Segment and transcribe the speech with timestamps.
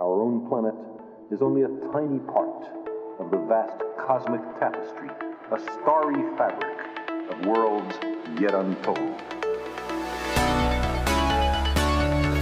[0.00, 0.72] our own planet
[1.30, 2.64] is only a tiny part
[3.20, 5.10] of the vast cosmic tapestry,
[5.52, 6.78] a starry fabric
[7.30, 7.94] of worlds
[8.40, 9.18] yet untold.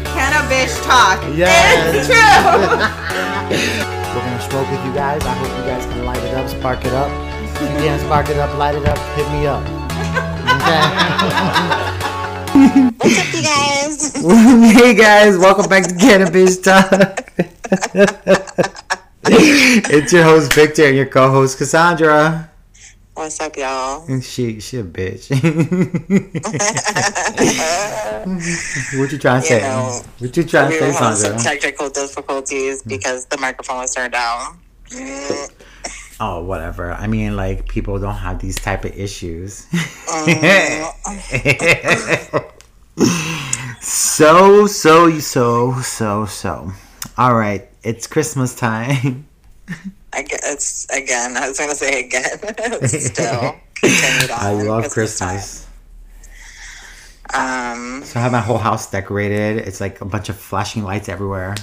[0.07, 1.19] Cannabis talk.
[1.35, 1.97] Yes.
[1.97, 2.15] It's true.
[4.15, 5.25] We're gonna smoke with you guys.
[5.25, 7.11] I hope you guys can light it up, spark it up.
[7.43, 9.65] If you can't spark it up, light it up, hit me up.
[12.59, 14.15] What's up, you guys?
[14.75, 16.91] Hey guys, welcome back to Cannabis Talk.
[19.25, 22.51] it's your host Victor and your co-host Cassandra.
[23.15, 24.05] What's up, y'all?
[24.09, 25.31] And she she a bitch.
[28.99, 29.63] what you trying to You say?
[29.63, 33.95] know, what you trying to We say, having some technical difficulties because the microphone was
[33.95, 34.59] turned down.
[36.21, 36.93] Oh, whatever.
[36.93, 39.67] I mean, like people don't have these type of issues.
[43.81, 46.73] so so so so so.
[47.17, 49.27] All right, it's Christmas time.
[50.13, 51.37] I guess again.
[51.37, 52.23] I was gonna say again.
[52.89, 54.39] Still continued on.
[54.41, 55.67] I love Christmas Christmas.
[57.33, 58.03] Um.
[58.05, 59.59] So I have my whole house decorated.
[59.59, 61.55] It's like a bunch of flashing lights everywhere.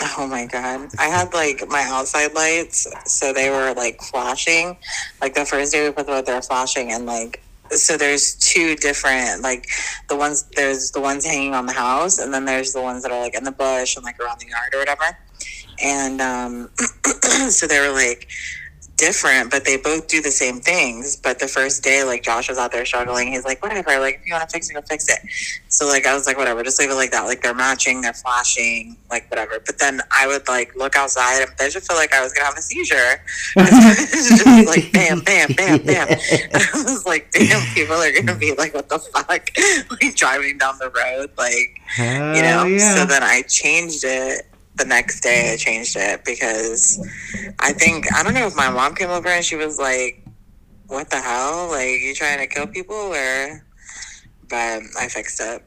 [0.00, 0.90] Oh my god.
[0.98, 4.76] I had like my outside lights, so they were like flashing.
[5.20, 8.34] Like the first day we put them out, they were flashing, and like so there's
[8.34, 9.66] two different like
[10.08, 13.12] the ones there's the ones hanging on the house, and then there's the ones that
[13.12, 15.16] are like in the bush and like around the yard or whatever.
[15.82, 16.70] And um,
[17.50, 18.28] so they were like
[18.96, 21.16] different, but they both do the same things.
[21.16, 24.26] But the first day, like Josh was out there struggling, he's like, whatever, like if
[24.26, 25.18] you want to fix it, go fix it.
[25.68, 27.22] So like I was like, whatever, just leave it like that.
[27.22, 29.60] Like they're matching, they're flashing, like whatever.
[29.64, 32.46] But then I would like look outside and I just feel like I was gonna
[32.46, 33.22] have a seizure.
[33.56, 36.08] just like bam, bam, bam, bam.
[36.34, 39.28] And I was like, damn, people are gonna be like, what the fuck?
[39.28, 39.56] like
[40.14, 42.64] driving down the road, like Hell you know.
[42.64, 42.94] yeah.
[42.94, 45.52] So then I changed it the next day.
[45.52, 46.98] I changed it because
[47.60, 50.24] I think I don't know if my mom came over and she was like,
[50.88, 51.68] "What the hell?
[51.70, 53.64] Like you trying to kill people?" Or,
[54.48, 55.62] but I fixed it.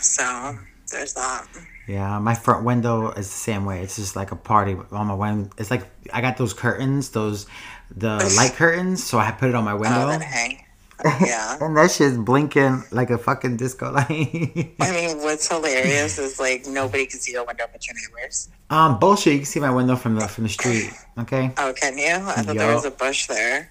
[0.00, 0.56] So
[0.90, 1.46] there's that.
[1.86, 3.82] Yeah, my front window is the same way.
[3.82, 5.50] It's just like a party on my window.
[5.56, 7.46] It's like I got those curtains, those
[7.94, 10.08] the light curtains, so I put it on my Oh, window.
[10.08, 10.64] then hang.
[11.04, 11.58] Yeah.
[11.60, 14.74] And that shit's blinking like a fucking disco light.
[14.80, 18.48] I mean, what's hilarious is like nobody can see your window but your neighbors.
[18.70, 19.32] um, bullshit.
[19.34, 20.90] You can see my window from the from the street.
[21.18, 21.52] Okay.
[21.58, 22.14] Oh, can you?
[22.14, 23.70] I thought there was a bush there.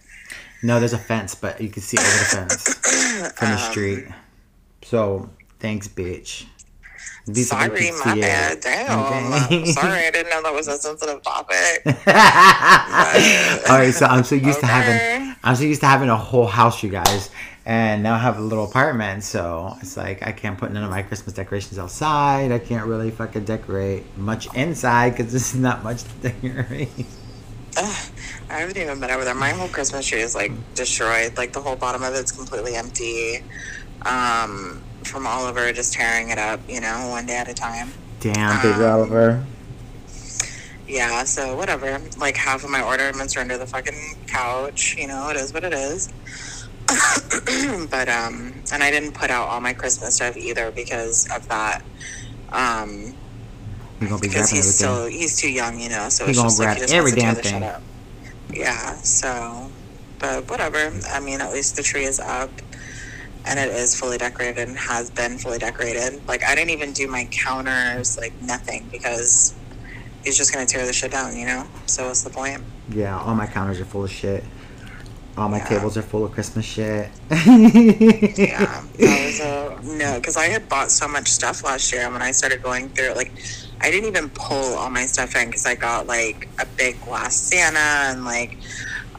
[0.63, 4.05] No, there's a fence, but you can see over the fence from Um, the street.
[4.83, 6.45] So thanks, bitch.
[7.27, 8.61] These Sorry, my bad.
[8.61, 8.99] Damn.
[8.99, 9.65] Okay.
[9.65, 11.81] Sorry, I didn't know that was a sensitive topic.
[13.69, 16.47] All right, so I'm so used to having I'm so used to having a whole
[16.47, 17.29] house, you guys,
[17.65, 19.23] and now I have a little apartment.
[19.23, 22.51] So it's like I can't put none of my Christmas decorations outside.
[22.51, 26.89] I can't really fucking decorate much inside because there's not much to decorate.
[27.77, 28.11] Ugh,
[28.49, 29.35] I haven't even been over there.
[29.35, 31.37] My whole Christmas tree is like destroyed.
[31.37, 33.43] Like the whole bottom of it's completely empty.
[34.03, 37.91] Um, from Oliver just tearing it up, you know, one day at a time.
[38.19, 39.45] Damn, big Um, Oliver.
[40.87, 41.99] Yeah, so whatever.
[42.17, 44.95] Like half of my ornaments are under the fucking couch.
[44.97, 46.07] You know, it is what it is.
[47.89, 51.83] but um, and I didn't put out all my Christmas stuff either because of that.
[52.53, 53.13] Um,
[53.99, 56.07] You're gonna be because he's still he's too young, you know.
[56.09, 57.63] So He it's gonna just like he just every wants to tear damn thing.
[57.63, 57.81] up.
[58.53, 58.93] Yeah.
[59.01, 59.69] So,
[60.19, 60.91] but whatever.
[61.11, 62.49] I mean, at least the tree is up,
[63.47, 66.21] and it is fully decorated and has been fully decorated.
[66.27, 69.53] Like I didn't even do my counters, like nothing, because
[70.23, 71.65] he's just gonna tear the shit down, you know.
[71.85, 72.61] So what's the point?
[72.89, 74.43] Yeah, all my counters are full of shit.
[75.37, 75.65] All my Yeah.
[75.65, 77.09] tables are full of Christmas shit.
[77.29, 82.13] Yeah, that was a no, because I had bought so much stuff last year, and
[82.13, 83.31] when I started going through, it, like,
[83.79, 87.35] I didn't even pull all my stuff in because I got like a big glass
[87.35, 87.77] Santa
[88.11, 88.57] and like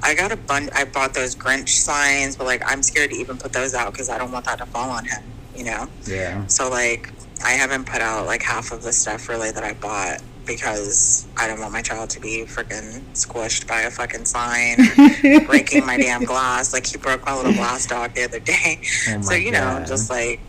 [0.03, 0.71] I got a bunch.
[0.75, 4.09] I bought those Grinch signs, but like I'm scared to even put those out because
[4.09, 5.23] I don't want that to fall on him,
[5.57, 5.89] you know.
[6.07, 6.47] Yeah.
[6.47, 7.11] So like
[7.45, 11.47] I haven't put out like half of the stuff really that I bought because I
[11.47, 14.79] don't want my child to be freaking squished by a fucking sign,
[15.47, 16.73] breaking my damn glass.
[16.73, 18.81] Like he broke my little glass dog the other day.
[19.09, 20.41] Oh so you know, just like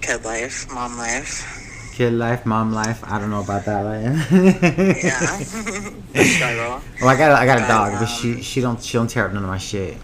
[0.00, 1.63] kid life, mom life.
[1.94, 3.04] Kid life, mom life.
[3.04, 3.82] I don't know about that.
[3.82, 4.02] Like.
[5.02, 5.20] Yeah,
[6.24, 6.80] struggle.
[7.00, 9.26] Well, I got a, I got a dog, but she she don't she don't tear
[9.26, 9.96] up none of my shit.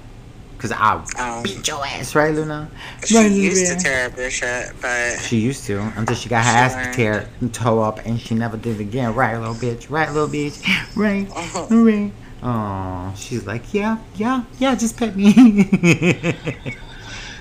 [0.59, 2.71] Cause I'll Um, beat your ass, right, Luna?
[3.05, 6.45] she Right, used to tear up your shit, but She used to until she got
[6.45, 6.93] her ass Sure.
[6.93, 9.15] tear and toe up, and she never did it again.
[9.15, 9.87] Right, little bitch.
[9.91, 10.61] Right, little bitch.
[10.95, 11.27] Right,
[11.71, 12.13] right.
[12.43, 14.75] Oh, she's like, yeah, yeah, yeah.
[14.75, 15.33] Just pet me.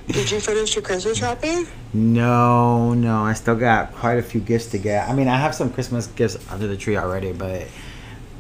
[0.10, 1.68] Did you finish your Christmas shopping?
[1.94, 5.08] No, no, I still got quite a few gifts to get.
[5.08, 7.68] I mean, I have some Christmas gifts under the tree already, but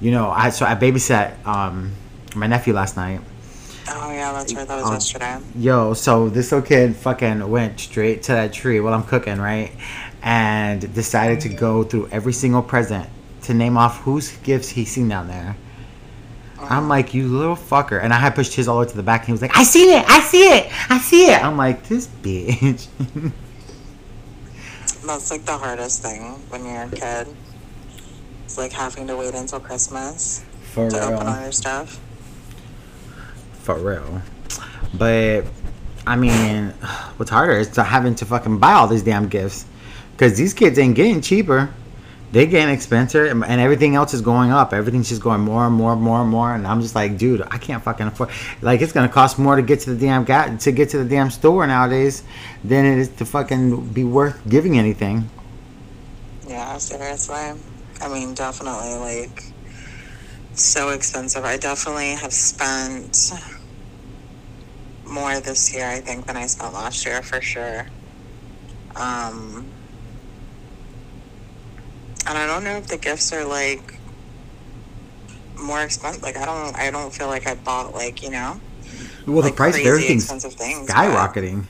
[0.01, 1.91] you know, I so I babysat um
[2.35, 3.21] my nephew last night.
[3.87, 4.67] Oh yeah, that's right.
[4.67, 5.37] That was Um, yesterday.
[5.55, 9.71] Yo, so this little kid fucking went straight to that tree while I'm cooking, right?
[10.23, 13.07] And decided to go through every single present
[13.43, 15.55] to name off whose gifts he's seen down there.
[16.61, 18.01] I'm like, you little fucker.
[18.01, 19.55] And I had pushed his all the way to the back and he was like,
[19.57, 21.43] I see it, I see it, I see it.
[21.43, 22.87] I'm like, this bitch.
[25.05, 27.27] That's like the hardest thing when you're a kid.
[28.45, 31.99] It's like having to wait until Christmas For to open all your stuff.
[33.61, 34.21] For real.
[34.93, 35.45] But,
[36.05, 36.67] I mean,
[37.17, 39.65] what's harder is to having to fucking buy all these damn gifts.
[40.11, 41.73] Because these kids ain't getting cheaper.
[42.31, 44.71] They getting expensive and everything else is going up.
[44.71, 46.53] Everything's just going more and more and more and more.
[46.53, 48.29] And I'm just like, dude, I can't fucking afford.
[48.61, 51.09] Like, it's gonna cost more to get to the damn ga- to get to the
[51.09, 52.23] damn store nowadays
[52.63, 55.29] than it is to fucking be worth giving anything.
[56.47, 57.59] Yeah, seriously.
[58.01, 59.43] I mean, definitely like
[60.53, 61.43] so expensive.
[61.45, 63.31] I definitely have spent
[65.05, 67.87] more this year, I think, than I spent last year for sure.
[68.95, 69.65] Um,
[72.29, 73.95] and I don't know if the gifts are like
[75.61, 76.21] more expensive.
[76.23, 78.61] Like I don't, I don't feel like I bought like you know
[79.27, 80.87] Well, like the price of everything's things.
[80.87, 81.65] but- skyrocketing.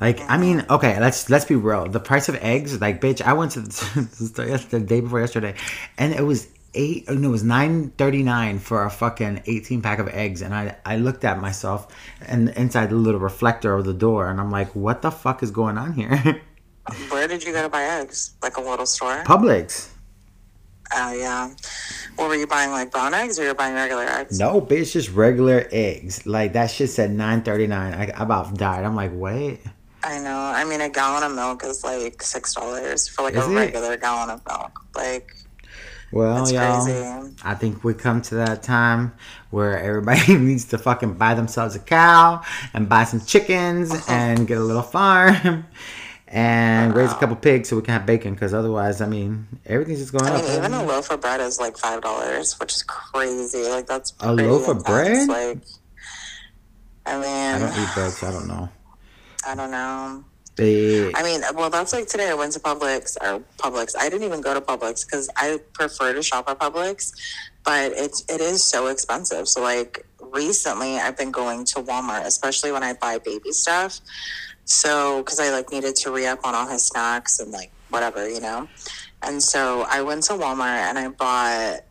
[0.00, 0.72] Like I mean, mm-hmm.
[0.72, 1.86] okay, let's let's be real.
[1.88, 5.54] The price of eggs, like bitch, I went to the, the day before yesterday,
[5.96, 7.04] and it was eight.
[7.06, 10.52] oh, No, it was nine thirty nine for a fucking eighteen pack of eggs, and
[10.52, 11.86] I I looked at myself
[12.26, 15.52] and inside the little reflector of the door, and I'm like, what the fuck is
[15.52, 16.42] going on here?
[17.10, 18.32] Where did you go to buy eggs?
[18.42, 19.22] Like a little store?
[19.22, 19.91] Publix.
[20.94, 21.50] Oh yeah.
[22.16, 22.70] What were you buying?
[22.70, 24.38] Like brown eggs, or you're buying regular eggs?
[24.38, 26.26] No, bitch, just regular eggs.
[26.26, 27.94] Like that shit said nine thirty nine.
[27.94, 28.84] I, I about died.
[28.84, 29.60] I'm like, wait.
[30.04, 30.36] I know.
[30.36, 33.54] I mean, a gallon of milk is like six dollars for like Is a it?
[33.54, 34.84] regular gallon of milk.
[34.96, 35.32] Like
[36.10, 36.84] Well, that's y'all.
[36.84, 37.34] crazy.
[37.44, 39.12] I think we come to that time
[39.50, 42.42] where everybody needs to fucking buy themselves a cow
[42.74, 44.12] and buy some chickens Uh-huh.
[44.12, 45.66] and get a little farm
[46.32, 48.32] and raise a couple pigs so we can have bacon.
[48.32, 50.42] Because otherwise, I mean, everything's just going I up.
[50.44, 53.68] mean, even a loaf of bread is like five dollars, which is crazy.
[53.68, 55.28] Like that's A loaf of bread?
[55.28, 55.58] Like,
[57.04, 58.68] I mean, I don't eat bread, so I don't know.
[59.46, 60.24] I don't know.
[60.54, 62.28] They, I mean, well, that's like today.
[62.28, 63.94] I went to Publix or Publix.
[63.98, 67.12] I didn't even go to Publix because I prefer to shop at Publix,
[67.64, 69.48] but it's it is so expensive.
[69.48, 74.00] So like recently, I've been going to Walmart, especially when I buy baby stuff.
[74.64, 78.28] So because I like needed to re up on all his snacks and like whatever,
[78.28, 78.68] you know.
[79.22, 81.84] And so I went to Walmart and I bought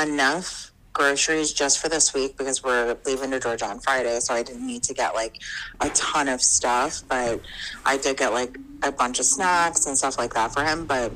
[0.00, 4.20] enough groceries just for this week because we're leaving to Georgia on Friday.
[4.20, 5.40] So I didn't need to get like
[5.80, 7.40] a ton of stuff, but
[7.84, 10.86] I did get like a bunch of snacks and stuff like that for him.
[10.86, 11.12] But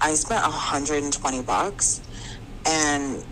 [0.00, 2.00] I spent 120 bucks
[2.66, 3.24] and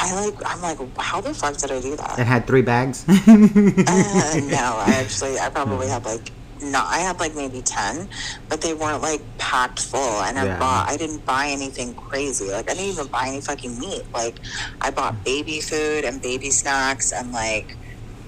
[0.00, 2.18] I like, I'm like, how the fuck did I do that?
[2.18, 3.04] it had three bags.
[3.08, 8.08] Uh, no, I actually, I probably had like, no, I had like maybe 10,
[8.48, 10.22] but they weren't like packed full.
[10.22, 10.58] And I Yeah.
[10.58, 12.50] bought, I didn't buy anything crazy.
[12.50, 14.02] Like, I didn't even buy any fucking meat.
[14.14, 14.40] Like,
[14.80, 17.76] I bought baby food and baby snacks and like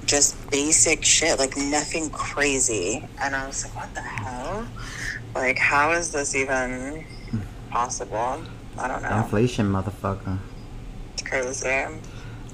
[0.05, 3.09] just basic shit, like nothing crazy.
[3.23, 4.69] And I was like, what the hell?
[5.35, 7.05] Like, how is this even
[7.71, 8.45] possible?
[8.79, 9.17] I don't know.
[9.25, 10.39] Inflation, motherfucker.
[11.31, 11.87] Crazy.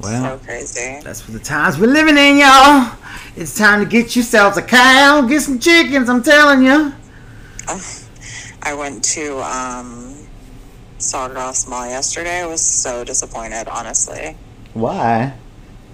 [0.02, 1.00] Well, so crazy.
[1.02, 2.92] That's for the times we're living in, y'all.
[3.34, 6.10] It's time to get yourselves a cow, get some chickens.
[6.10, 6.92] I'm telling you.
[8.62, 10.14] I went to um,
[10.98, 12.42] Sawgrass Mall yesterday.
[12.42, 14.36] I was so disappointed, honestly,
[14.74, 15.32] Why?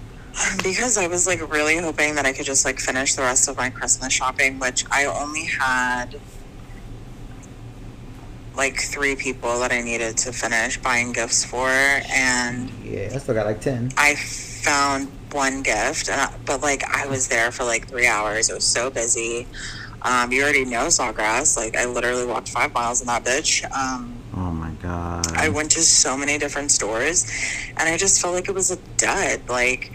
[0.57, 3.55] because I was like really hoping that I could just like finish the rest of
[3.55, 6.19] my Christmas shopping, which I only had
[8.55, 13.35] like three people that I needed to finish buying gifts for, and Yeah, I still
[13.35, 13.91] got like ten.
[13.97, 18.49] I found one gift, and I, but like I was there for like three hours.
[18.49, 19.47] It was so busy.
[20.03, 21.55] Um, you already know Sawgrass.
[21.57, 23.63] Like I literally walked five miles in that bitch.
[23.71, 25.27] Um, Oh my god.
[25.37, 27.31] I went to so many different stores
[27.77, 29.47] and I just felt like it was a dud.
[29.47, 29.91] Like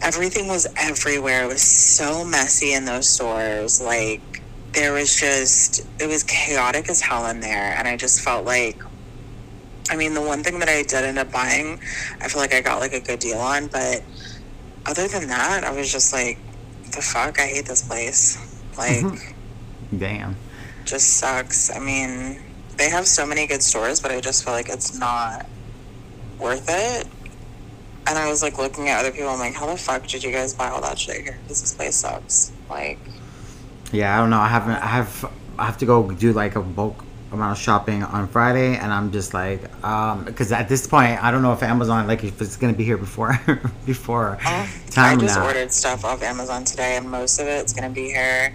[0.00, 1.44] everything was everywhere.
[1.44, 3.80] It was so messy in those stores.
[3.80, 4.22] Like
[4.72, 8.80] there was just it was chaotic as hell in there and I just felt like
[9.90, 11.78] I mean the one thing that I did end up buying,
[12.20, 14.02] I feel like I got like a good deal on, but
[14.86, 16.38] other than that, I was just like,
[16.92, 18.38] the fuck, I hate this place.
[18.78, 19.04] Like
[19.98, 20.36] Damn.
[20.84, 21.74] just sucks.
[21.74, 22.40] I mean,
[22.78, 25.46] they have so many good stores, but I just feel like it's not
[26.38, 27.06] worth it.
[28.06, 29.28] And I was like looking at other people.
[29.28, 31.38] I'm like, how the fuck did you guys buy all that shit here?
[31.42, 32.50] Because this place sucks.
[32.70, 32.98] Like,
[33.92, 34.40] Yeah, I don't know.
[34.40, 34.76] I haven't.
[34.82, 35.32] I have.
[35.58, 39.12] I have to go do like a bulk amount of shopping on Friday, and I'm
[39.12, 42.56] just like, um, because at this point, I don't know if Amazon, like, if it's
[42.56, 43.38] gonna be here before,
[43.86, 45.46] before oh, I just now.
[45.46, 48.54] ordered stuff off Amazon today, and most of it's gonna be here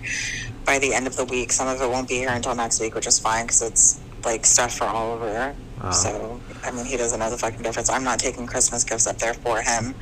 [0.65, 1.51] by the end of the week.
[1.51, 4.46] Some of it won't be here until next week, which is fine because it's like
[4.46, 5.56] stuff for Oliver.
[5.81, 5.91] Oh.
[5.91, 7.89] So, I mean, he doesn't know the fucking difference.
[7.89, 9.93] I'm not taking Christmas gifts up there for him.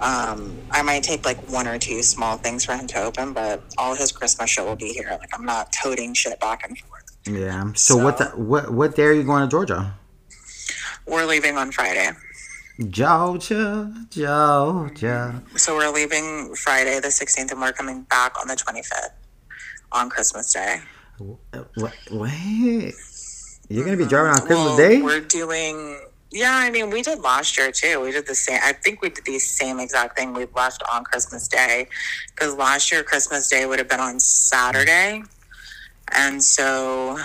[0.00, 3.62] Um, I might take like one or two small things for him to open, but
[3.78, 5.16] all his Christmas shit will be here.
[5.20, 7.16] Like, I'm not toting shit back and forth.
[7.26, 7.72] Yeah.
[7.74, 8.18] So, what?
[8.18, 8.72] The, what?
[8.72, 9.94] What day are you going to Georgia?
[11.06, 12.10] We're leaving on Friday.
[12.88, 15.42] Georgia, Georgia.
[15.56, 19.10] So, we're leaving Friday the 16th, and we're coming back on the 25th
[19.92, 20.80] on Christmas Day.
[21.18, 21.94] What?
[22.10, 22.94] Wait.
[23.72, 24.46] You're gonna be driving on mm-hmm.
[24.46, 25.00] Christmas Well, Day?
[25.00, 25.98] We're doing.
[26.30, 28.00] Yeah, I mean, we did last year too.
[28.00, 28.60] We did the same.
[28.62, 30.34] I think we did the same exact thing.
[30.34, 31.88] We left on Christmas Day
[32.26, 35.22] because last year Christmas Day would have been on Saturday,
[36.12, 37.18] and so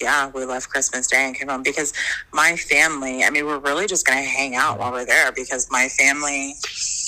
[0.00, 1.92] yeah, we left Christmas Day and came home because
[2.32, 3.22] my family.
[3.22, 6.54] I mean, we're really just gonna hang out while we're there because my family.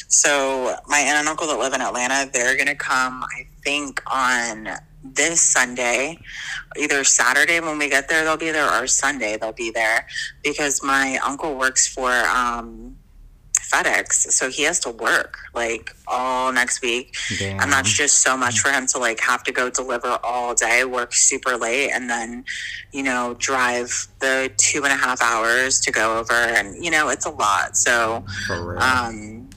[0.08, 3.24] So my aunt and uncle that live in Atlanta, they're gonna come.
[3.24, 6.18] I think on this Sunday
[6.76, 10.06] either Saturday when we get there, they'll be there, or Sunday they'll be there
[10.42, 12.96] because my uncle works for um,
[13.74, 17.60] FedEx, so he has to work like all next week, Damn.
[17.60, 20.84] and that's just so much for him to like have to go deliver all day,
[20.84, 22.44] work super late, and then
[22.92, 27.08] you know drive the two and a half hours to go over, and you know
[27.08, 27.76] it's a lot.
[27.76, 28.24] So
[28.78, 29.48] um,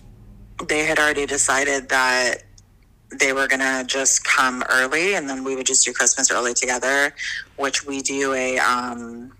[0.67, 2.43] they had already decided that
[3.11, 7.13] they were gonna just come early and then we would just do christmas early together
[7.55, 9.31] which we do a um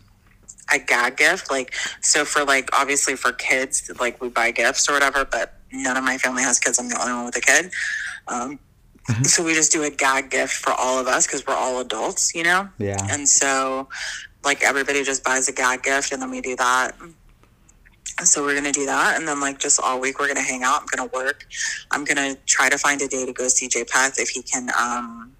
[0.73, 4.93] a gag gift like so for like obviously for kids like we buy gifts or
[4.93, 7.71] whatever but none of my family has kids i'm the only one with a kid
[8.27, 8.59] um
[9.23, 12.35] so we just do a gag gift for all of us because we're all adults
[12.35, 12.97] you know yeah.
[13.09, 13.87] and so,
[14.43, 16.95] like, everybody just buys a gag gift and then we do that.
[18.23, 20.81] So we're gonna do that, and then like just all week we're gonna hang out.
[20.81, 21.45] I'm gonna work.
[21.91, 24.69] I'm gonna try to find a day to go see Jay Peth if he can.
[24.77, 25.33] um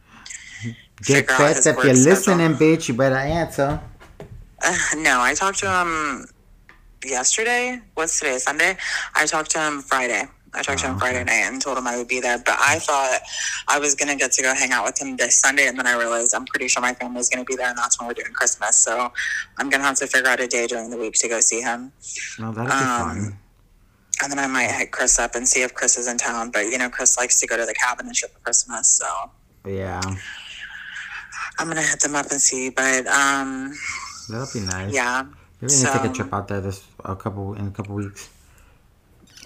[1.04, 2.04] Get figure out fed his if you're schedule.
[2.04, 2.88] listening, bitch.
[2.88, 3.80] You better answer.
[4.64, 6.28] uh, No, I talked to him
[7.06, 7.80] yesterday.
[7.96, 8.38] What's today?
[8.38, 8.78] Sunday.
[9.16, 10.24] I talked to him Friday.
[10.58, 12.38] I talked to Oh, him Friday night and told him I would be there.
[12.40, 13.20] But I thought
[13.68, 15.98] I was gonna get to go hang out with him this Sunday, and then I
[15.98, 18.76] realized I'm pretty sure my family's gonna be there, and that's when we're doing Christmas.
[18.78, 19.12] So
[19.58, 21.92] I'm gonna have to figure out a day during the week to go see him.
[22.40, 23.40] No, that'll be Um, fun.
[24.24, 26.50] And then I might hit Chris up and see if Chris is in town.
[26.50, 29.32] But you know, Chris likes to go to the cabin and shit for Christmas, so
[29.66, 30.02] Yeah.
[31.60, 32.70] I'm gonna hit them up and see.
[32.70, 33.74] But um,
[34.30, 34.94] That'll be nice.
[34.94, 35.24] yeah,
[35.62, 38.30] We're gonna take a trip out there this a couple in a couple weeks.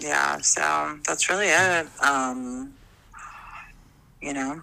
[0.02, 0.38] Yeah.
[0.38, 1.86] So that's really it.
[2.02, 2.72] Um,
[4.20, 4.62] you know,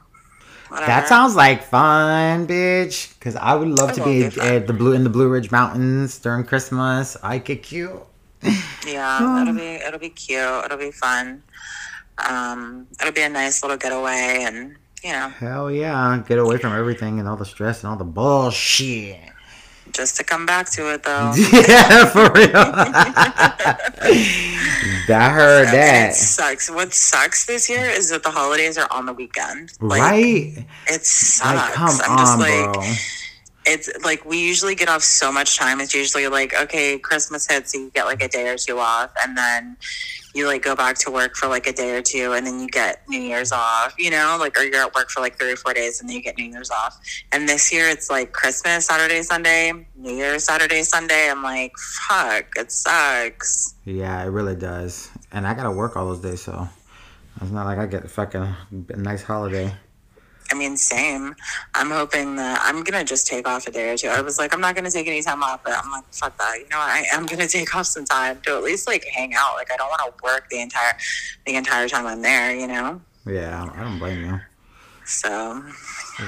[0.70, 0.88] whatever.
[0.88, 3.20] That sounds like fun, bitch.
[3.20, 5.52] Cause I would love It to be be at the blue in the Blue Ridge
[5.52, 7.18] Mountains during Christmas.
[7.24, 7.92] I get cute.
[8.88, 10.66] Yeah, it'll be it'll be cute.
[10.66, 11.44] It'll be fun.
[12.30, 16.22] Um, it'll be a nice little getaway, and you know, Hell yeah!
[16.28, 19.18] Get away from everything and all the stress and all the bullshit.
[19.94, 21.34] just to come back to it though.
[21.54, 22.50] yeah, for real.
[25.12, 26.16] I heard It that.
[26.16, 26.70] sucks.
[26.70, 29.74] What sucks this year is that the holidays are on the weekend.
[29.82, 30.66] Like, right?
[30.88, 31.56] It sucks.
[31.56, 32.84] Like, come I'm just on, like, bro.
[33.70, 35.80] It's like we usually get off so much time.
[35.80, 39.12] It's usually like, okay, Christmas hits, so you get like a day or two off,
[39.24, 39.78] and then
[40.34, 42.68] you like go back to work for like a day or two, and then you
[42.68, 45.56] get New Year's off, you know, like, or you're at work for like three or
[45.56, 47.00] four days, and then you get New Year's off.
[47.32, 51.30] And this year it's like Christmas Saturday, Sunday, New Year's Saturday, Sunday.
[51.30, 51.74] I'm like,
[52.08, 53.76] fuck, it sucks.
[53.86, 55.10] Yeah, it really does.
[55.32, 56.68] And I gotta work all those days, so
[57.42, 58.56] it's not like I get a fucking
[58.98, 59.74] nice holiday.
[60.52, 61.36] I mean, same.
[61.76, 64.08] I'm hoping that I'm gonna just take off a day or two.
[64.08, 66.58] I was like, I'm not gonna take any time off, but I'm like, fuck that.
[66.60, 66.78] You know.
[66.80, 69.56] I am gonna take off some time to at least like hang out.
[69.56, 70.94] Like, I don't want to work the entire
[71.46, 72.56] the entire time I'm there.
[72.56, 74.40] You know, Yeah, I don't blame you.
[75.06, 75.64] so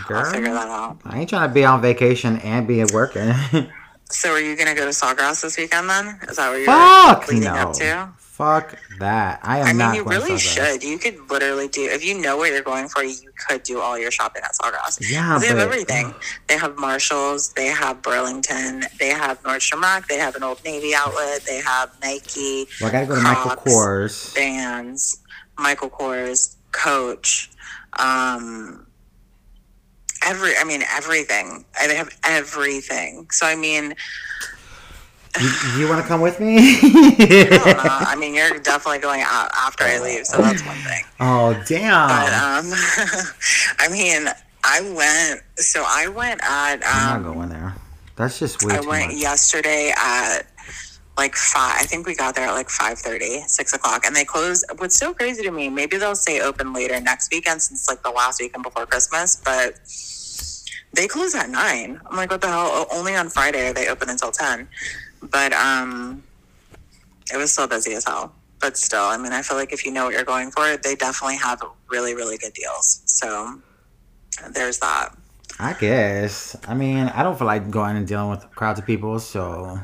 [0.08, 0.98] Girl, I'll figure that out.
[1.06, 3.34] I ain't trying to be on vacation and be working.
[4.14, 6.20] So, are you gonna go to Sawgrass this weekend then?
[6.28, 7.54] Is that what you're Fuck leading no.
[7.70, 8.10] up to?
[8.42, 9.40] Fuck that.
[9.44, 10.84] I am I mean, not you really should.
[10.84, 13.04] You could literally do if you know what you're going for.
[13.04, 13.16] You
[13.48, 14.98] could do all your shopping at Sawgrass.
[15.00, 16.14] Yeah, they have but- everything.
[16.48, 17.54] They have Marshalls.
[17.54, 18.86] They have Burlington.
[19.00, 20.08] They have Nordstrom Rack.
[20.08, 21.42] They have an Old Navy outlet.
[21.46, 22.66] They have Nike.
[22.82, 24.34] Well, I gotta go to Michael Kors.
[24.34, 25.20] Vans,
[25.60, 27.52] Michael Kors, Coach.
[28.00, 28.88] Um,
[30.26, 31.64] every, I mean, everything.
[31.80, 33.28] I- They have everything.
[33.30, 33.94] So I mean,
[35.40, 36.58] You, you want to come with me?
[36.82, 37.78] I don't.
[37.86, 41.04] I mean, you're definitely going out after I leave, so that's one thing.
[41.22, 42.66] oh But damn!
[42.66, 42.74] um,
[43.80, 44.28] I mean,
[44.64, 45.42] I went.
[45.58, 46.82] So I went at.
[46.86, 47.74] I'm Um, not going there.
[48.18, 48.84] That's just weird.
[48.84, 49.22] I went much.
[49.22, 50.42] yesterday at
[51.18, 51.76] like five.
[51.80, 54.64] I think we got there at like 5.30, 6 o'clock, and they close.
[54.78, 55.70] What's so crazy to me?
[55.70, 59.76] Maybe they'll stay open later next weekend since like the last weekend before Christmas, but
[60.94, 62.02] they close at nine.
[62.10, 62.86] I'm like, what the hell?
[62.92, 64.68] Only on Friday are they open until ten.
[65.22, 66.24] But um,
[67.34, 68.34] it was still busy as hell.
[68.60, 70.96] But still, I mean, I feel like if you know what you're going for, they
[70.96, 73.02] definitely have really, really good deals.
[73.06, 73.60] So
[74.54, 75.16] there's that.
[75.60, 76.56] I guess.
[76.68, 79.80] I mean, I don't feel like going and dealing with crowds of people, so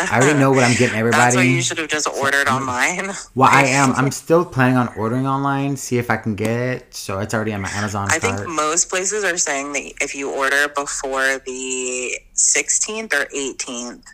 [0.00, 1.20] I already know what I'm getting everybody.
[1.20, 3.10] That's why you should have just ordered online.
[3.34, 3.92] Well, I am.
[3.92, 5.76] I'm still planning on ordering online.
[5.76, 6.94] See if I can get it.
[6.94, 8.40] So it's already on my Amazon I cart.
[8.40, 14.04] think most places are saying that if you order before the 16th or 18th,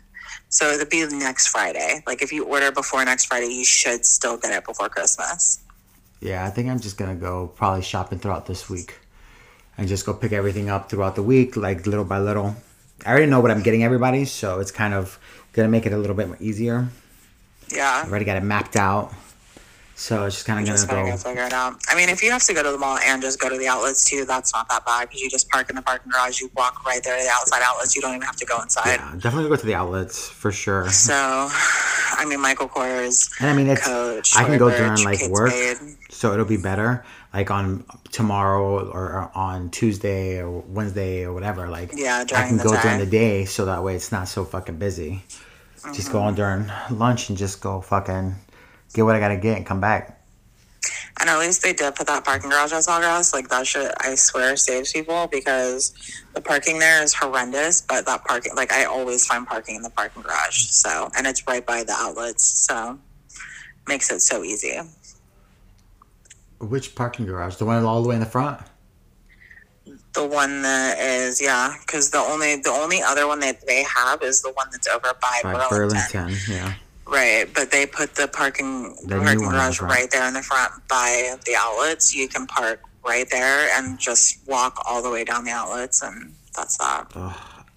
[0.55, 2.01] so it'll be next Friday.
[2.07, 5.59] Like if you order before next Friday, you should still get it before Christmas.
[6.21, 8.95] yeah, I think I'm just gonna go probably shopping throughout this week,
[9.77, 12.55] and just go pick everything up throughout the week, like little by little.
[13.05, 15.19] I already know what I'm getting everybody, so it's kind of
[15.51, 16.87] gonna make it a little bit more easier.
[17.67, 18.03] Yeah.
[18.05, 19.13] I've already got it mapped out,
[19.97, 21.11] so it's just kind of gonna gotta go.
[21.11, 21.79] go figure it out.
[21.87, 23.67] I mean, if you have to go to the mall and just go to the
[23.67, 26.51] outlets too, that's not that bad because you just park in the parking garage, you
[26.55, 27.95] walk right there to the outside outlets.
[27.95, 28.87] You don't even have to go inside.
[28.87, 30.89] Yeah, definitely go to the outlets for sure.
[30.89, 35.25] So, I mean, Michael Kors, And I mean, it's Coach, I can go during like
[35.29, 35.53] work,
[36.09, 37.05] so it'll be better.
[37.33, 41.69] Like on tomorrow or uh, on Tuesday or Wednesday or whatever.
[41.69, 42.81] Like Yeah, I can go day.
[42.81, 45.23] during the day, so that way it's not so fucking busy.
[45.93, 46.27] Just go mm-hmm.
[46.27, 48.35] on during lunch and just go fucking
[48.95, 50.15] get what I gotta get and come back.
[51.19, 53.33] And at least they did put that parking garage as Sawgrass.
[53.33, 55.93] Like that shit, I swear, saves people because
[56.33, 57.81] the parking there is horrendous.
[57.81, 60.65] But that parking, like I always find parking in the parking garage.
[60.67, 62.99] So, and it's right by the outlets, so
[63.87, 64.77] makes it so easy.
[66.59, 67.55] Which parking garage?
[67.55, 68.61] The one all the way in the front?
[70.13, 74.21] The one that is, yeah, because the only the only other one that they have
[74.21, 76.25] is the one that's over by, By Burlington.
[76.25, 76.73] Burlington, yeah.
[77.07, 80.41] Right, but they put the parking The parking in the garage right there in the
[80.41, 82.15] front by the outlets.
[82.15, 86.33] You can park right there and just walk all the way down the outlets, and
[86.55, 87.11] that's that.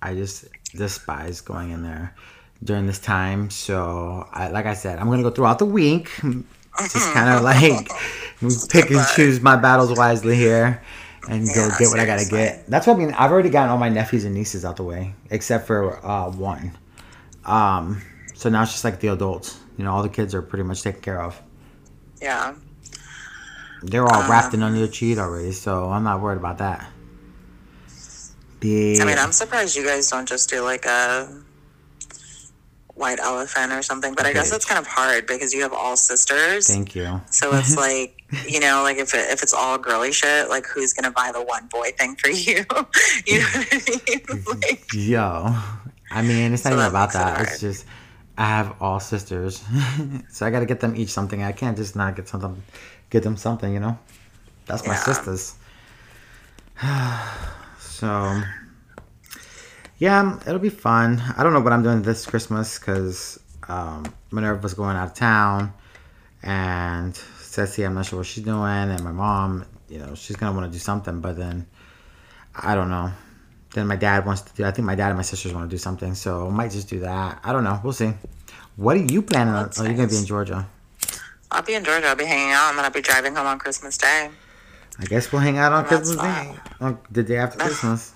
[0.01, 2.15] I just despise going in there
[2.65, 3.51] during this time.
[3.51, 6.11] So, I, like I said, I'm gonna go throughout the week.
[6.81, 7.89] Just kind of like
[8.71, 10.83] pick and choose my battles wisely here,
[11.29, 12.67] and go Yeah, get what I gotta get.
[12.71, 13.13] That's what I mean.
[13.13, 16.79] I've already gotten all my nephews and nieces out the way, except for uh, one.
[17.45, 18.03] Um,
[18.39, 19.59] so now it's just like the adults.
[19.77, 21.41] You know, all the kids are pretty much taken care of.
[22.23, 22.55] Yeah,
[23.83, 26.87] They're all Um, wrapped in under the sheet already, so I'm not worried about that.
[28.61, 31.29] The I mean, I'm surprised you guys don't just do like a
[32.95, 34.15] white elephant or something.
[34.15, 36.67] But I guess it's kind of hard because you have all sisters.
[36.67, 37.21] thank you.
[37.31, 38.17] So it's like,
[38.49, 41.43] you know, like if it, if it's all girly shit, like who's gonna buy the
[41.43, 42.65] one boy thing for you?
[43.27, 44.45] you know what I mean?
[44.63, 45.55] Like, Yo,
[46.11, 47.41] I mean, it's not So even about that.
[47.43, 47.85] It's just
[48.39, 49.65] I have all sisters,
[50.31, 51.43] so I got to get them each something.
[51.43, 52.63] I can't just not get something,
[53.11, 53.73] get them something.
[53.73, 53.99] You know,
[54.67, 55.03] that's my Yeah.
[55.03, 55.55] sisters.
[57.81, 58.41] so,
[59.99, 61.21] yeah, it'll be fun.
[61.37, 65.73] I don't know what I'm doing this Christmas because um, Minerva's going out of town,
[66.45, 70.57] and Ceci, I'm not sure what she's doing, and my mom, you know, she's gonna
[70.57, 71.67] want to do something, but then
[72.55, 73.11] I don't know.
[73.75, 74.65] Then my dad wants to do.
[74.65, 76.89] I think my dad and my sisters want to do something, so I might just
[76.89, 77.41] do that.
[77.45, 77.81] I don't know.
[77.85, 78.13] We'll see.
[78.77, 79.71] What are you planning on?
[79.79, 80.67] Are you gonna be in Georgia?
[81.51, 82.07] I'll be in Georgia.
[82.09, 84.31] I'll be hanging out, and then I'll be driving home on Christmas Day.
[85.01, 88.15] I guess we'll hang out on That's Christmas Day, on the day after Christmas.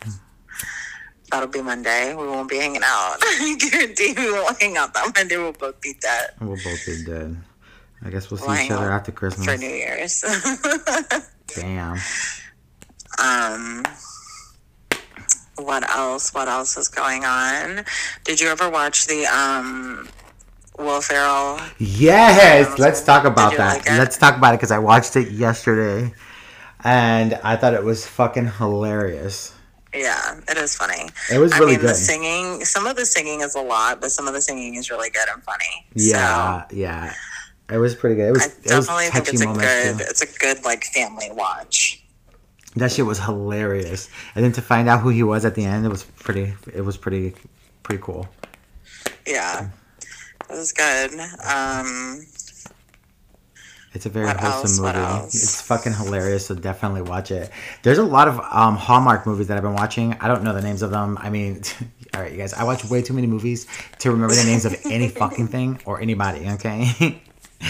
[1.31, 2.15] That'll be Monday.
[2.15, 3.17] We won't be hanging out.
[3.23, 5.37] I guarantee we won't hang out that Monday.
[5.39, 7.37] We'll both be dead We'll both be dead.
[8.05, 9.61] I guess we'll see We'll each other after for Christmas.
[9.61, 10.23] New Year's.
[11.55, 11.99] Damn.
[13.19, 13.83] um,
[15.57, 16.33] what else?
[16.35, 17.85] What else is going on?
[18.25, 20.09] Did you ever watch the um,
[20.79, 21.61] Will Ferrell?
[21.79, 23.79] Yes, let's talk about that.
[23.79, 23.87] like?
[23.87, 26.13] Let's talk about it because I watched it yesterday,
[26.85, 29.55] and I thought it was fucking hilarious.
[29.95, 31.11] Yeah, it is funny.
[31.31, 31.97] It was I really mean, the good.
[31.97, 32.65] singing.
[32.65, 35.29] Some of the singing is a lot, but some of the singing is really good
[35.33, 35.87] and funny.
[35.95, 37.13] Yeah, yeah.
[37.71, 38.29] It was pretty good.
[38.29, 38.43] It was.
[38.43, 39.99] I it was definitely think it's a good.
[39.99, 40.05] too.
[40.09, 42.02] It's a good like family watch.
[42.77, 45.85] That shit was hilarious, and then to find out who he was at the end,
[45.85, 46.55] it was pretty.
[46.73, 47.35] It was pretty,
[47.83, 48.29] pretty cool.
[49.27, 49.69] Yeah,
[50.49, 51.13] it was good.
[51.47, 52.27] Um,
[53.95, 55.35] It's a very What wholesome else?
[55.35, 55.45] Movie.
[55.45, 57.51] It's fucking hilarious, so definitely watch it.
[57.83, 60.15] There's a lot of um, Hallmark movies that I've been watching.
[60.15, 61.19] I don't know the names of them.
[61.21, 61.63] I mean,
[62.15, 63.67] all right, you guys, I watch way too many movies
[63.99, 67.21] to remember the names of any fucking thing or anybody, okay?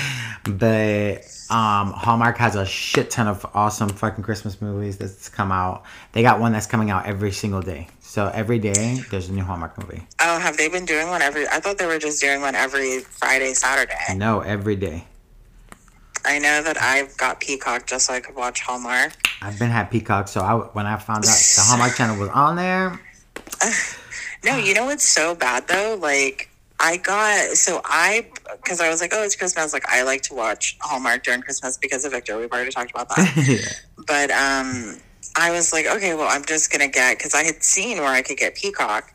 [0.45, 5.85] but um, Hallmark has a shit ton of awesome fucking Christmas movies that's come out.
[6.13, 7.89] They got one that's coming out every single day.
[8.01, 10.03] So every day there's a new Hallmark movie.
[10.21, 11.47] Oh, have they been doing one every?
[11.49, 14.17] I thought they were just doing one every Friday, Saturday.
[14.17, 15.05] No, every day.
[16.25, 19.13] I know that I've got Peacock just so I could watch Hallmark.
[19.43, 22.57] I've been had Peacock, so I, when I found out the Hallmark channel was on
[22.57, 23.01] there,
[24.45, 25.97] No, you know what's so bad though?
[26.01, 26.51] Like
[26.83, 29.73] I got so I because I was like, oh, it's Christmas.
[29.73, 32.37] Like I like to watch Hallmark during Christmas because of Victor.
[32.39, 33.83] We've already talked about that.
[34.07, 34.99] but um,
[35.37, 38.21] I was like, okay, well, I'm just gonna get because I had seen where I
[38.21, 39.13] could get Peacock,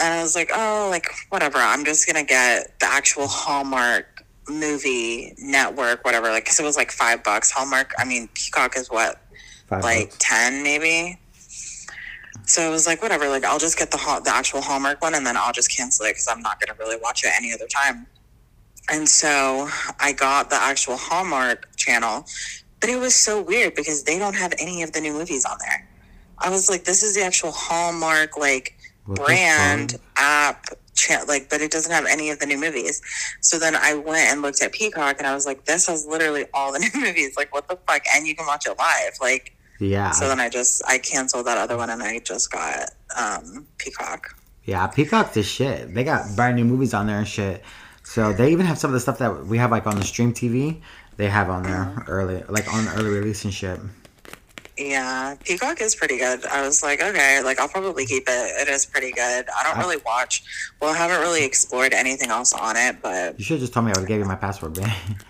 [0.00, 1.58] and I was like, oh, like whatever.
[1.58, 6.28] I'm just gonna get the actual Hallmark movie network, whatever.
[6.30, 7.50] Like, because it was like five bucks.
[7.50, 7.92] Hallmark.
[7.98, 9.20] I mean, Peacock is what
[9.66, 10.18] Five like bucks.
[10.20, 11.18] 10 maybe
[12.46, 15.14] so it was like whatever like i'll just get the hall- the actual hallmark one
[15.14, 17.52] and then i'll just cancel it because i'm not going to really watch it any
[17.52, 18.06] other time.
[18.88, 19.68] And so
[20.00, 22.24] i got the actual hallmark channel
[22.80, 25.56] but it was so weird because they don't have any of the new movies on
[25.60, 25.88] there.
[26.38, 30.66] I was like this is the actual hallmark like What brand app
[31.28, 33.00] like but it doesn't have any of the new movies.
[33.40, 36.44] So then i went and looked at peacock and i was like this has literally
[36.54, 37.34] all the new movies.
[37.36, 38.02] Like what the fuck?
[38.14, 39.14] And you can watch it live.
[39.20, 42.90] Like Yeah, so then I just I canceled that other one and I just got
[43.16, 44.34] um Peacock.
[44.64, 44.86] yeah.
[44.86, 45.94] Peacock the shit.
[45.94, 47.62] They got brand new movies on there and shit.
[48.04, 50.32] So they even have some of the stuff that we have like on the stream
[50.32, 50.80] TV.
[51.16, 53.80] They have on there early, like on early release and shit.
[54.78, 56.44] Yeah, Peacock is pretty good.
[56.44, 58.60] I was like, okay, like I'll probably keep it.
[58.60, 59.46] It is pretty good.
[59.48, 60.42] I don't really watch.
[60.80, 63.86] Well, I haven't really explored anything else on it, but You should have just told
[63.86, 64.94] me I would have gave you my password, man.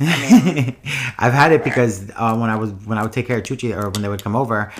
[1.18, 3.76] I've had it because uh, when I was when I would take care of Chuchi
[3.76, 4.72] or when they would come over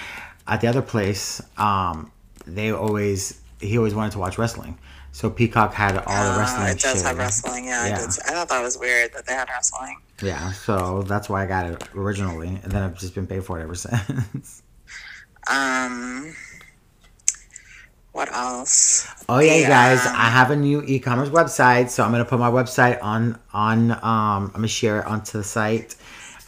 [0.46, 2.11] at the other place, um,
[2.46, 4.78] they always he always wanted to watch wrestling.
[5.12, 6.68] So Peacock had all the uh, wrestling.
[6.68, 7.07] it does shit.
[7.07, 7.64] have wrestling.
[7.64, 7.94] Yeah, Yeah.
[7.94, 10.00] I, I thought that was weird that they had wrestling.
[10.22, 13.59] Yeah, so that's why I got it originally, and then I've just been paid for
[13.59, 14.62] it ever since.
[15.50, 16.35] Um,
[18.18, 19.07] what else?
[19.28, 20.04] Oh yeah, you guys!
[20.04, 20.12] Yeah.
[20.16, 23.92] I have a new e-commerce website, so I'm gonna put my website on on.
[23.92, 25.94] Um, I'm gonna share it onto the site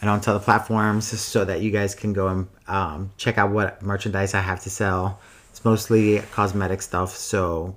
[0.00, 3.80] and onto the platforms so that you guys can go and um, check out what
[3.83, 5.20] merchandise I have to sell.
[5.50, 7.76] It's mostly cosmetic stuff, so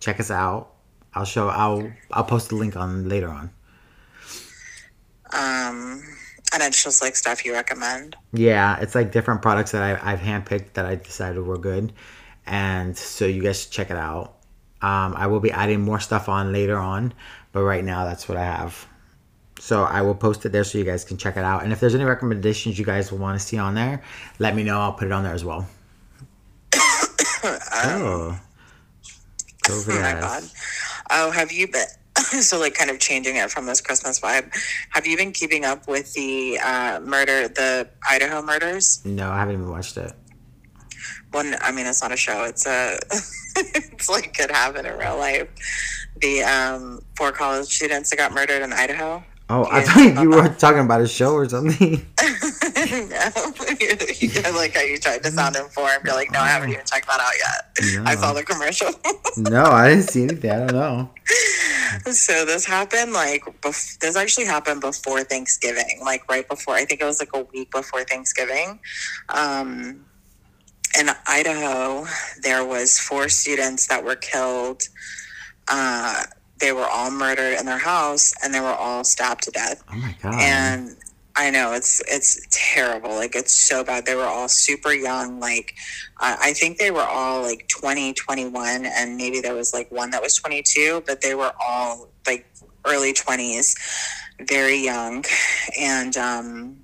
[0.00, 0.72] check us out.
[1.14, 1.48] I'll show.
[1.48, 3.50] I'll I'll post the link on later on.
[5.32, 6.02] Um,
[6.52, 8.16] and it's just like stuff you recommend.
[8.32, 11.92] Yeah, it's like different products that I, I've handpicked that I decided were good,
[12.46, 14.36] and so you guys should check it out.
[14.82, 17.14] Um, I will be adding more stuff on later on,
[17.52, 18.86] but right now that's what I have.
[19.58, 21.62] So I will post it there so you guys can check it out.
[21.62, 24.02] And if there's any recommendations you guys will want to see on there,
[24.38, 24.78] let me know.
[24.78, 25.66] I'll put it on there as well.
[27.44, 28.38] oh,
[29.64, 30.20] COVID Oh my ass.
[30.22, 30.50] god.
[31.10, 31.86] Oh, have you been
[32.42, 34.52] so like kind of changing it from this Christmas vibe?
[34.90, 39.00] Have you been keeping up with the uh, murder, the Idaho murders?
[39.04, 40.12] No, I haven't even watched it.
[41.34, 42.44] One, I mean, it's not a show.
[42.44, 42.96] It's a,
[43.56, 45.48] it's like could happen in real life.
[46.20, 49.24] The um, four college students that got murdered in Idaho.
[49.50, 52.06] Oh, I thought you were talking about a show or something.
[52.20, 53.16] no,
[54.44, 56.04] I like how you tried to sound informed.
[56.04, 58.06] You're like, no, I haven't even checked that out yet.
[58.06, 58.90] I saw the commercial.
[59.36, 60.50] no, I didn't see anything.
[60.50, 61.10] I don't know.
[62.12, 67.00] So this happened like bef- this actually happened before Thanksgiving, like right before I think
[67.00, 68.80] it was like a week before Thanksgiving.
[69.28, 70.04] Um,
[70.98, 72.06] in Idaho,
[72.42, 74.82] there was four students that were killed.
[75.68, 76.22] Uh,
[76.60, 79.96] they were all murdered in their house, and they were all stabbed to death Oh
[79.96, 80.34] my god.
[80.40, 80.96] and
[81.36, 83.10] I know it's it's terrible.
[83.10, 84.06] Like it's so bad.
[84.06, 85.40] They were all super young.
[85.40, 85.74] Like
[86.20, 90.10] I I think they were all like 20, 21, and maybe there was like one
[90.10, 92.46] that was 22, but they were all like
[92.86, 93.74] early 20s,
[94.48, 95.24] very young.
[95.80, 96.76] And um,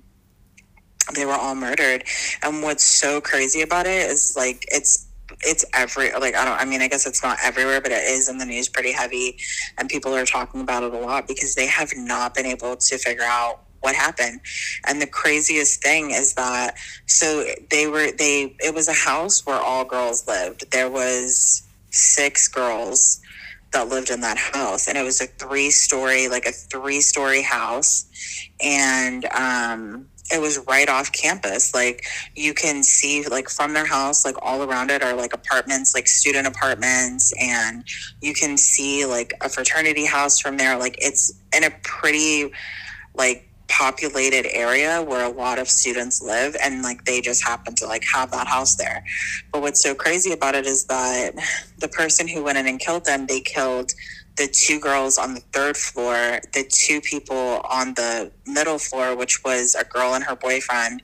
[1.15, 2.03] they were all murdered.
[2.43, 5.07] And what's so crazy about it is like it's
[5.41, 8.29] it's every like I don't I mean I guess it's not everywhere but it is
[8.29, 9.37] in the news pretty heavy.
[9.77, 12.97] And people are talking about it a lot because they have not been able to
[12.97, 14.39] figure out what happened.
[14.85, 16.75] And the craziest thing is that
[17.07, 20.71] so they were they it was a house where all girls lived.
[20.71, 23.21] There was six girls
[23.71, 24.87] that lived in that house.
[24.87, 28.05] And it was a three story like a three story house.
[28.61, 31.73] And um it was right off campus.
[31.73, 35.93] Like you can see like from their house like all around it are like apartments
[35.93, 37.83] like student apartments and
[38.21, 40.77] you can see like a fraternity house from there.
[40.77, 42.51] Like it's in a pretty
[43.13, 47.85] like populated area where a lot of students live and like they just happen to
[47.87, 49.03] like have that house there.
[49.51, 51.31] But what's so crazy about it is that
[51.79, 53.91] the person who went in and killed them they killed
[54.37, 59.43] the two girls on the third floor the two people on the middle floor which
[59.43, 61.01] was a girl and her boyfriend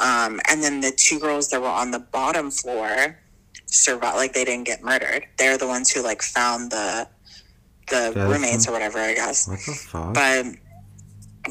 [0.00, 3.18] um, and then the two girls that were on the bottom floor
[3.66, 5.24] survived like they didn't get murdered.
[5.38, 7.08] They're the ones who like found the
[7.88, 9.48] the That's- roommates or whatever i guess.
[9.48, 10.14] What the fuck?
[10.14, 10.46] but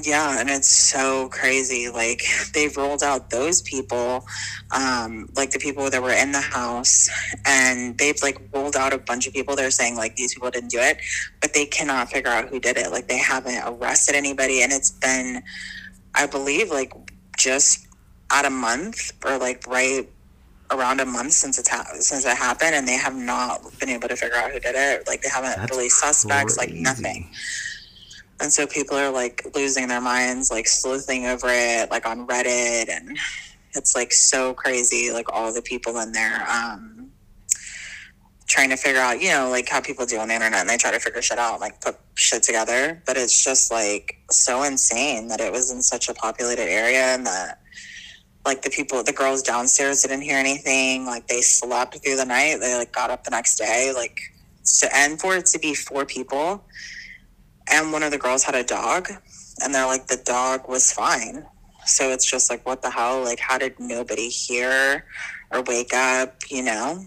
[0.04, 2.22] yeah and it's so crazy like
[2.54, 4.26] they've rolled out those people
[4.72, 7.10] um like the people that were in the house
[7.46, 10.70] and they've like rolled out a bunch of people they're saying like these people didn't
[10.72, 10.98] do it
[11.42, 14.92] but they cannot figure out who did it like they haven't arrested anybody and it's
[14.92, 15.44] been
[16.16, 16.94] i believe like
[17.38, 17.88] just
[18.32, 20.10] at a month or like right
[20.72, 24.08] around a month since it's ha- since it happened and they have not been able
[24.08, 27.30] to figure out who did it like they haven't That's released suspects like nothing
[28.42, 32.90] and so people are like losing their minds, like sleuthing over it, like on Reddit,
[32.90, 33.18] and
[33.76, 37.12] it's like so crazy, like all the people in there, um,
[38.48, 40.78] trying to figure out, you know, like how people do on the internet, and they
[40.78, 43.02] try to figure shit out, like put shit together.
[43.06, 47.26] But it's just like so insane that it was in such a populated area, and
[47.26, 47.62] that
[48.44, 52.58] like the people, the girls downstairs didn't hear anything, like they slept through the night,
[52.60, 54.20] they like got up the next day, like.
[54.64, 56.64] So, and for it to be four people,
[57.70, 59.10] and one of the girls had a dog
[59.64, 61.46] and they're like the dog was fine.
[61.86, 63.24] So it's just like what the hell?
[63.24, 65.06] Like how did nobody hear
[65.52, 67.06] or wake up you know?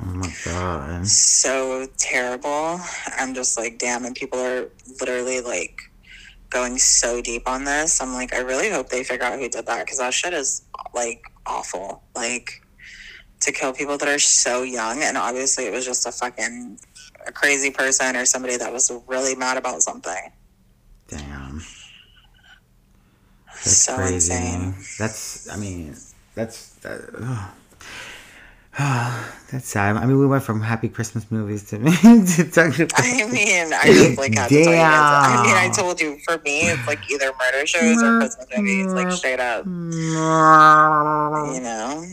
[0.00, 1.06] Oh my god.
[1.06, 2.80] so terrible.
[3.16, 4.68] I'm just like damn and people are
[5.00, 5.80] literally like
[6.50, 8.00] going so deep on this.
[8.00, 10.62] I'm like i really hope they figure out who did that because that shit is
[10.94, 12.02] like awful.
[12.14, 12.62] Like
[13.40, 16.78] to kill people that are so young and obviously it was just a fucking
[17.28, 20.32] a crazy person or somebody that was really mad about something
[21.08, 21.62] Damn.
[23.46, 24.32] That's so crazy.
[24.32, 25.94] insane That's, I mean,
[26.34, 27.52] that's, uh, that,
[29.50, 29.96] that's sad.
[29.96, 33.00] I mean, we went from happy Christmas movies to, to talking about.
[33.00, 35.38] I mean, I just like have to tell you guys.
[35.38, 38.92] I mean, I told you for me, it's like either murder shows or Christmas movies,
[38.92, 39.64] like straight up.
[41.48, 42.04] You know,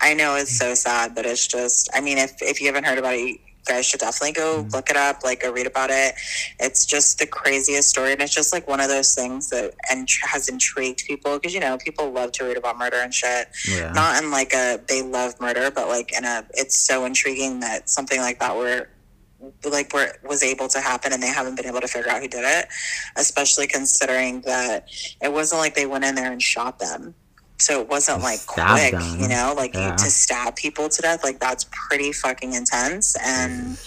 [0.00, 1.88] I know it's so sad, but it's just.
[1.94, 4.70] I mean, if if you haven't heard about it, guys should definitely go mm-hmm.
[4.70, 6.14] look it up, like go read about it.
[6.58, 10.08] It's just the craziest story, and it's just like one of those things that and
[10.22, 13.48] has intrigued people because you know people love to read about murder and shit.
[13.68, 13.92] Yeah.
[13.92, 17.88] Not in like a they love murder, but like in a it's so intriguing that
[17.90, 18.88] something like that were
[19.70, 22.28] like where was able to happen and they haven't been able to figure out who
[22.28, 22.66] did it
[23.16, 24.88] especially considering that
[25.20, 27.14] it wasn't like they went in there and shot them
[27.58, 29.20] so it wasn't like quick them.
[29.20, 29.92] you know like Yeah.
[29.92, 33.78] you, to stab people to death like that's pretty fucking intense and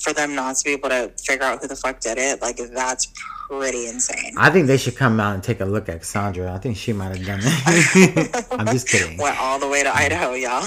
[0.00, 2.56] for them not to be able to figure out who the fuck did it like
[2.72, 3.12] that's
[3.58, 6.52] pretty insane I think they should come out and take a look at Cassandra.
[6.52, 8.46] I think she might have done it.
[8.52, 9.18] I'm just kidding.
[9.18, 10.64] went all the way to idaho y'all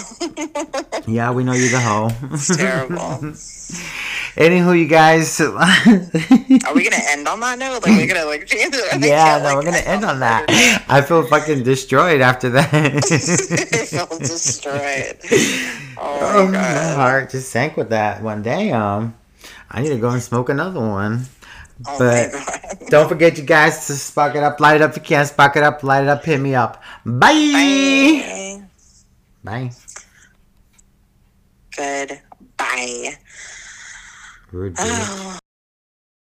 [1.08, 2.10] Yeah, we know you're the hoe.
[2.32, 2.96] it's terrible
[4.36, 5.40] Anywho, you guys.
[5.40, 9.44] are we gonna end on that note like we're gonna like change it yeah, no,
[9.46, 10.46] like, we're gonna end on that.
[10.90, 12.74] I feel fucking destroyed after that.
[12.74, 15.18] I felt destroyed.
[15.98, 18.72] Oh Oh, my my heart just sank with that one day.
[18.74, 19.16] Um,
[19.72, 21.26] I need to go and smoke another one.
[21.88, 22.88] Oh But-.
[22.90, 25.26] Don't forget, you guys, to spark it up, light it up if you can.
[25.26, 26.82] Spark it up, light it up, hit me up.
[27.06, 27.32] Bye.
[27.32, 28.62] Bye.
[29.44, 29.72] Bye.
[31.76, 32.22] Good.
[32.58, 33.18] Bye.
[34.52, 34.76] Rude.
[34.78, 35.40] Oh.